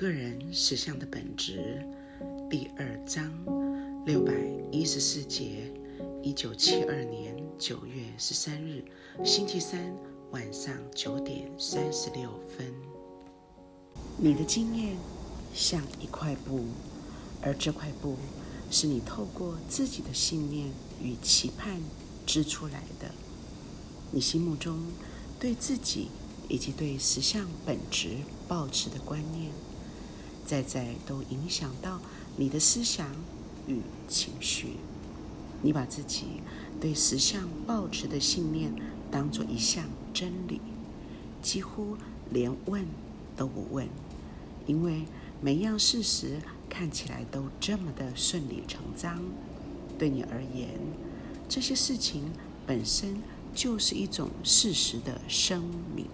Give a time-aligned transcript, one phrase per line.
[0.00, 1.86] 个人实相的本质，
[2.48, 3.30] 第二章
[4.06, 4.32] 六百
[4.72, 5.70] 一十四节，
[6.22, 8.82] 一九七二年九月十三日，
[9.22, 9.94] 星期三
[10.30, 12.72] 晚上九点三十六分。
[14.16, 14.96] 你的经验
[15.54, 16.64] 像一块布，
[17.42, 18.16] 而这块布
[18.70, 20.70] 是你透过自己的信念
[21.02, 21.78] 与期盼
[22.24, 23.10] 织出来的。
[24.10, 24.80] 你心目中
[25.38, 26.08] 对自己
[26.48, 28.16] 以及对实相本质
[28.48, 29.52] 抱持的观念。
[30.50, 32.00] 在在都影响到
[32.36, 33.06] 你的思想
[33.68, 33.78] 与
[34.08, 34.70] 情绪。
[35.62, 36.24] 你把自己
[36.80, 38.72] 对实相抱持的信念
[39.12, 40.60] 当做一项真理，
[41.40, 41.96] 几乎
[42.32, 42.84] 连问
[43.36, 43.86] 都不问，
[44.66, 45.04] 因为
[45.40, 49.22] 每样事实看起来都这么的顺理成章。
[49.96, 50.70] 对你而言，
[51.48, 52.24] 这些事情
[52.66, 53.22] 本身
[53.54, 55.62] 就是一种事实的声
[55.94, 56.06] 明，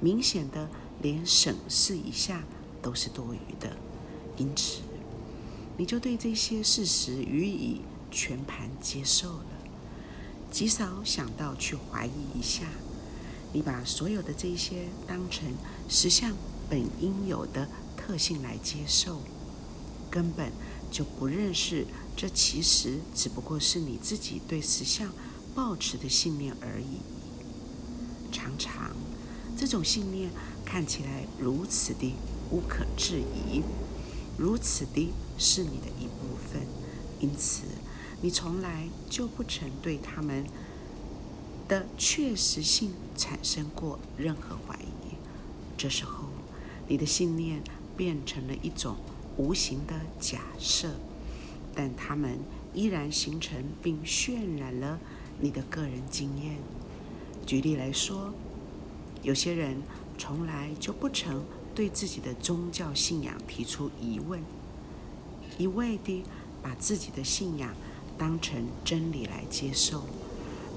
[0.00, 0.70] 明显的
[1.02, 2.42] 连审视一下。
[2.86, 3.76] 都是多余的，
[4.36, 4.80] 因此
[5.76, 7.80] 你就对这些事实予以
[8.12, 9.46] 全盘接受了，
[10.52, 12.62] 极少想到去怀疑一下。
[13.52, 15.48] 你把所有的这些当成
[15.88, 16.32] 实相
[16.70, 19.20] 本应有的特性来接受，
[20.08, 20.52] 根本
[20.88, 21.84] 就不认识
[22.16, 25.10] 这其实只不过是你自己对实相
[25.56, 27.00] 抱持的信念而已。
[28.30, 28.94] 常常
[29.56, 30.30] 这种信念
[30.64, 32.14] 看起来如此的。
[32.50, 33.62] 无可置疑，
[34.38, 36.62] 如此的是你的一部分，
[37.20, 37.64] 因此
[38.22, 40.44] 你从来就不曾对他们
[41.66, 45.16] 的确实性产生过任何怀疑。
[45.76, 46.28] 这时候，
[46.86, 47.62] 你的信念
[47.96, 48.96] 变成了一种
[49.36, 50.90] 无形的假设，
[51.74, 52.38] 但它们
[52.72, 54.98] 依然形成并渲染了
[55.40, 56.56] 你的个人经验。
[57.44, 58.32] 举例来说，
[59.22, 59.82] 有些人
[60.16, 61.42] 从来就不曾。
[61.76, 64.40] 对自己的宗教信仰提出疑问，
[65.58, 66.24] 一味地
[66.62, 67.74] 把自己的信仰
[68.16, 70.04] 当成真理来接受，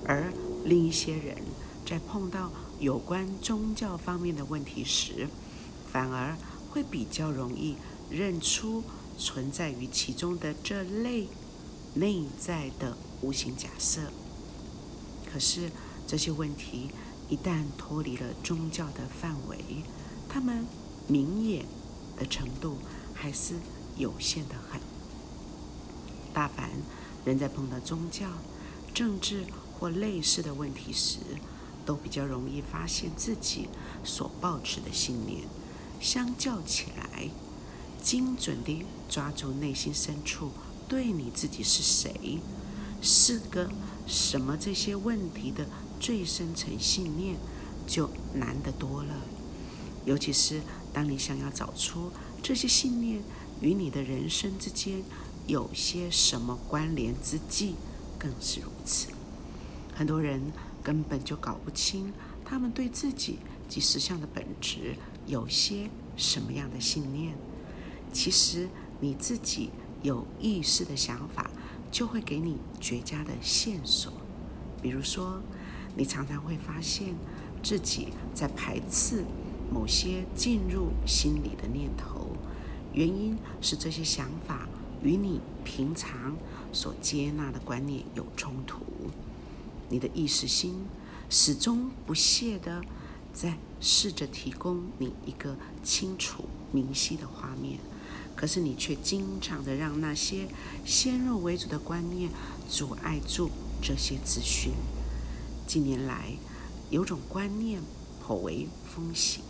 [0.06, 0.34] 而
[0.66, 1.38] 另一些人
[1.86, 2.52] 在碰到
[2.82, 5.30] 有关宗教方面的问题时，
[5.90, 6.36] 反而
[6.70, 7.78] 会比较容易
[8.10, 8.84] 认出
[9.18, 11.30] 存在于其中的这类
[11.94, 14.12] 内在的无形假设。
[15.32, 15.72] 可是
[16.06, 16.90] 这些问题
[17.30, 19.58] 一旦脱离了宗教的范围，
[20.28, 20.66] 他们。
[21.10, 21.66] 明眼
[22.16, 22.78] 的程度
[23.14, 23.56] 还是
[23.98, 24.80] 有限的很。
[26.32, 26.70] 大凡
[27.26, 28.28] 人在碰到宗教、
[28.94, 29.44] 政治
[29.78, 31.18] 或类似的问题时，
[31.86, 33.68] 都比较容易发现自己
[34.04, 35.42] 所抱持的信念。
[36.00, 37.30] 相较起来，
[38.02, 40.52] 精准地抓住内心深处
[40.88, 42.40] 对你自己是谁、
[43.02, 43.70] 是个
[44.08, 45.66] 什么这些问题的
[46.00, 47.36] 最深层信念，
[47.88, 49.16] 就难得多了。
[50.06, 50.62] 尤其是
[51.00, 52.12] 当你想要找出
[52.44, 53.22] 这些信念
[53.62, 55.02] 与你的人生之间
[55.48, 57.76] 有些什么关联之际，
[58.18, 59.08] 更是如此。
[59.96, 60.42] 很多人
[60.84, 62.12] 根本就搞不清
[62.44, 63.40] 他们对自己
[63.70, 67.34] 及实相的本质有些什么样的信念。
[68.12, 68.68] 其实
[69.00, 69.70] 你自己
[70.02, 71.50] 有意识的想法，
[71.90, 74.12] 就会给你绝佳的线索。
[74.82, 75.42] 比如说，
[75.96, 77.16] 你常常会发现
[77.64, 79.24] 自己在排斥。
[79.72, 82.28] 某些进入心里的念头，
[82.94, 84.68] 原因是这些想法
[85.04, 86.36] 与你平常
[86.74, 88.82] 所接纳的观念有冲突。
[89.90, 90.86] 你的意识心
[91.30, 92.82] 始终不懈地
[93.34, 97.80] 在试着提供你一个清楚明晰的画面，
[98.36, 100.48] 可是你却经常的让那些
[100.86, 102.30] 先入为主的观念
[102.68, 103.50] 阻碍住
[103.82, 104.74] 这些资讯。
[105.66, 106.34] 近年来，
[106.90, 107.82] 有种观念。
[108.30, 109.42] 口为风行，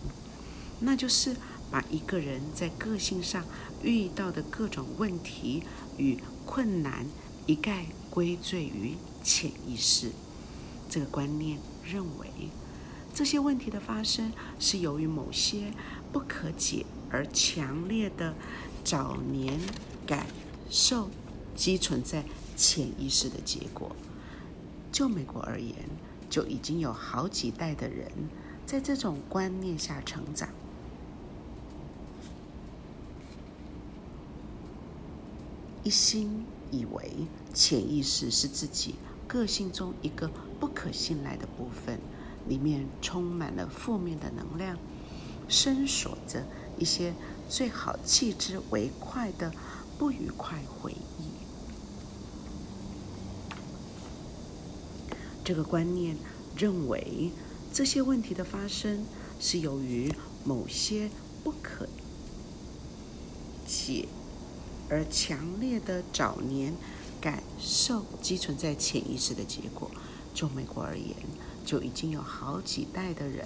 [0.79, 1.35] 那就是
[1.69, 3.43] 把一个人在个性上
[3.83, 5.63] 遇到的各种问题
[5.97, 7.05] 与困难
[7.45, 10.11] 一概归罪于潜意识。
[10.89, 12.29] 这个观念认为，
[13.13, 15.73] 这些问题的发生是由于某些
[16.13, 18.33] 不可解而强烈的
[18.85, 19.59] 早年
[20.07, 20.25] 感
[20.69, 21.09] 受
[21.53, 22.23] 积存在
[22.55, 23.93] 潜意识的结果。
[24.89, 25.75] 就美国而言，
[26.29, 28.09] 就已经有好几代的人。
[28.69, 30.47] 在这种观念下成长，
[35.83, 37.11] 一心以为
[37.51, 38.93] 潜意识是自己
[39.27, 40.29] 个性中一个
[40.59, 41.99] 不可信赖的部分，
[42.47, 44.77] 里面充满了负面的能量，
[45.47, 46.45] 深锁着
[46.77, 47.15] 一些
[47.49, 49.51] 最好弃之为快的
[49.97, 51.23] 不愉快回忆。
[55.43, 56.15] 这个观念
[56.55, 57.31] 认为。
[57.71, 59.05] 这些问题的发生
[59.39, 60.11] 是由于
[60.43, 61.09] 某些
[61.43, 61.87] 不可
[63.65, 64.07] 解
[64.89, 66.73] 而强烈的早年
[67.21, 69.89] 感受积存在潜意识的结果。
[70.33, 71.15] 就美国而言，
[71.65, 73.45] 就已经有好几代的人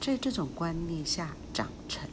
[0.00, 2.08] 在这种观念下长成，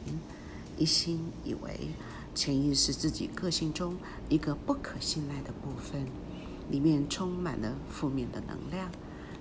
[0.76, 1.90] 一心以为
[2.34, 3.96] 潜意识自己个性中
[4.28, 6.06] 一个不可信赖的部分，
[6.70, 8.90] 里面充满了负面的能量，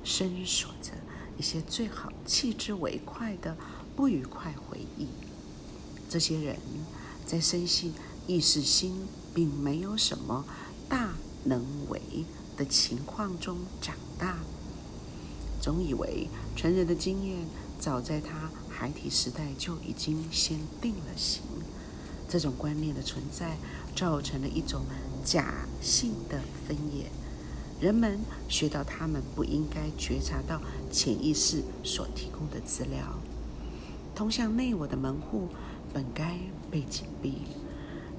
[0.04, 0.92] 深锁着
[1.42, 3.58] 一些最好弃之为快的
[3.96, 5.08] 不愉快回忆。
[6.08, 6.56] 这些人
[7.26, 7.96] 在深信
[8.28, 10.46] 意识心并没有什么
[10.88, 11.16] 大
[11.46, 12.00] 能为
[12.56, 14.38] 的情况中长大，
[15.60, 17.48] 总以为成人的经验
[17.80, 21.42] 早在他孩提时代就已经先定了型。
[22.30, 23.58] 这种观念的存在，
[23.96, 24.84] 造成了一种
[25.26, 27.10] 假性的分野。
[27.82, 30.62] 人们学到他们不应该觉察到
[30.92, 33.20] 潜意识所提供的资料，
[34.16, 35.50] 通向内我的门户。
[35.94, 36.38] 本该
[36.72, 37.40] 被紧闭，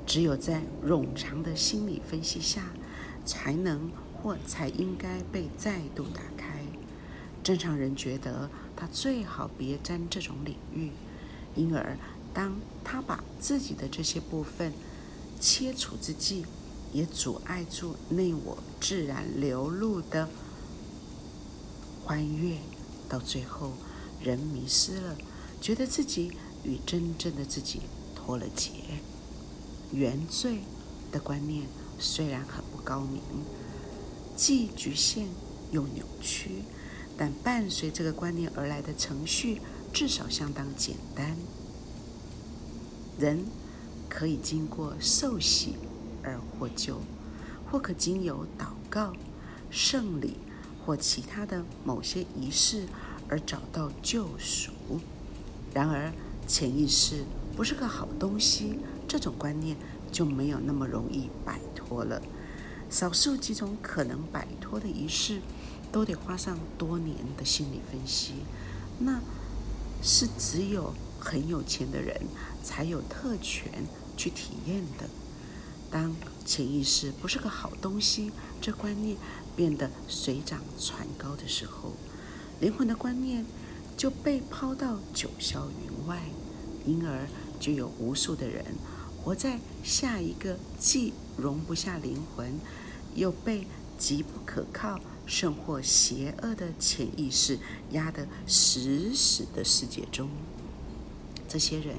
[0.04, 2.66] 只有在冗长的心理分析下，
[3.24, 6.60] 才能或才应该被再度打开。
[7.42, 10.90] 正常人觉得他最好别沾这种领域，
[11.54, 11.96] 因而
[12.34, 14.74] 当他把自己的这些部分
[15.40, 16.44] 切除之际，
[16.92, 20.28] 也阻碍住内我自然流露的
[22.04, 22.58] 欢悦。
[23.08, 23.72] 到最后，
[24.22, 25.16] 人迷失了，
[25.60, 26.32] 觉得自己。
[26.64, 27.80] 与真正的自己
[28.14, 28.70] 脱了节，
[29.90, 30.60] 原罪
[31.10, 31.66] 的观念
[31.98, 33.20] 虽然很不高明，
[34.36, 35.26] 既局限
[35.72, 36.62] 又扭曲，
[37.18, 39.60] 但伴随这个观念而来的程序
[39.92, 41.36] 至少相当简单。
[43.18, 43.44] 人
[44.08, 45.74] 可以经过受洗
[46.22, 47.00] 而获救，
[47.70, 49.12] 或可经由祷告、
[49.70, 50.36] 圣礼
[50.84, 52.86] 或其他的某些仪式
[53.28, 54.72] 而找到救赎。
[55.72, 56.12] 然而，
[56.46, 57.24] 潜意识
[57.56, 58.78] 不是个好东西，
[59.08, 59.76] 这种观念
[60.10, 62.20] 就没有那么容易摆脱了。
[62.90, 65.40] 少数几种可能摆脱的仪式，
[65.90, 68.34] 都得花上多年的心理分析。
[68.98, 69.18] 那
[70.02, 72.20] 是只有很有钱的人
[72.62, 73.72] 才有特权
[74.16, 75.08] 去体验的。
[75.92, 79.16] 当潜意识不是个好东西，这观念
[79.54, 81.92] 变得水涨船高的时候，
[82.58, 83.44] 灵魂的观念。
[83.94, 86.22] 就被抛到九霄云外，
[86.86, 87.28] 因而
[87.60, 88.64] 就有无数的人
[89.22, 92.58] 活在下一个既容不下灵魂，
[93.14, 93.66] 又被
[93.98, 97.58] 极不可靠甚或邪恶的潜意识
[97.92, 100.28] 压得死死的世界中。
[101.46, 101.94] 这些人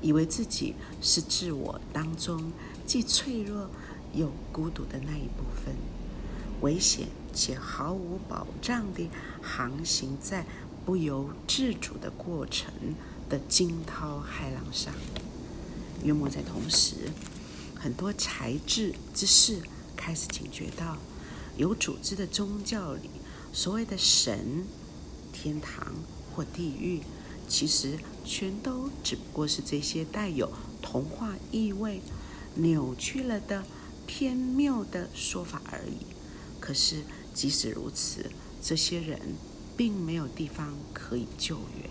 [0.00, 2.52] 以为自己是自我当中
[2.86, 3.70] 既脆弱
[4.12, 5.74] 又孤独的那一部分，
[6.60, 9.10] 危险且毫无保障地
[9.42, 10.44] 航行在。
[10.86, 12.70] 不由自主的过程
[13.30, 14.92] 的惊涛骇浪上，
[16.02, 17.10] 约莫在同时，
[17.74, 19.62] 很多才智之士
[19.96, 20.98] 开始警觉到，
[21.56, 23.08] 有组织的宗教里
[23.50, 24.66] 所谓的神、
[25.32, 25.94] 天堂
[26.36, 27.00] 或地狱，
[27.48, 30.52] 其实全都只不过是这些带有
[30.82, 32.02] 童话意味、
[32.54, 33.64] 扭曲了的
[34.06, 36.06] 偏谬的说法而已。
[36.60, 37.02] 可是
[37.32, 38.30] 即使如此，
[38.62, 39.20] 这些人。
[39.76, 41.90] 并没有地方可以救援，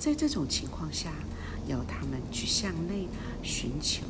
[0.00, 1.12] 在这种情况下，
[1.68, 3.06] 要他们去向内
[3.40, 4.02] 寻求，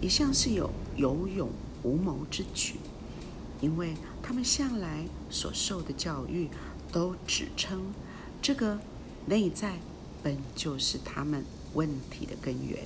[0.00, 1.50] 也像是有有勇
[1.82, 2.76] 无谋之举，
[3.60, 6.48] 因为他们向来所受的教育
[6.92, 7.82] 都指称
[8.40, 8.78] 这个
[9.26, 9.80] 内在
[10.22, 12.78] 本就是他们问题的根源。